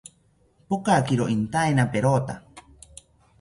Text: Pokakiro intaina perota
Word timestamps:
Pokakiro 0.69 1.25
intaina 1.35 1.85
perota 1.93 2.35